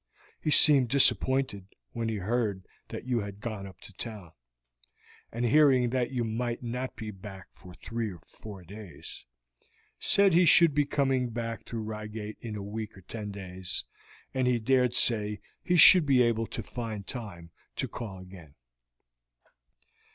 He 0.41 0.49
seemed 0.49 0.89
disappointed 0.89 1.67
when 1.91 2.09
he 2.09 2.15
heard 2.15 2.65
that 2.87 3.05
you 3.05 3.19
had 3.19 3.39
gone 3.39 3.67
up 3.67 3.79
to 3.81 3.93
town, 3.93 4.31
and 5.31 5.45
hearing 5.45 5.91
that 5.91 6.09
you 6.09 6.23
might 6.23 6.63
not 6.63 6.95
be 6.95 7.11
back 7.11 7.45
for 7.53 7.75
three 7.75 8.09
or 8.11 8.17
four 8.17 8.63
days, 8.63 9.27
said 9.99 10.33
he 10.33 10.45
should 10.45 10.73
be 10.73 10.85
coming 10.85 11.29
back 11.29 11.65
through 11.67 11.83
Reigate 11.83 12.39
in 12.41 12.55
a 12.55 12.63
week 12.63 12.97
or 12.97 13.01
ten 13.01 13.29
days, 13.29 13.85
and 14.33 14.47
he 14.47 14.57
dared 14.57 14.95
say 14.95 15.39
he 15.61 15.75
should 15.75 16.07
be 16.07 16.23
able 16.23 16.47
to 16.47 16.63
find 16.63 17.05
time 17.05 17.51
to 17.75 17.87
call 17.87 18.17
again. 18.17 18.55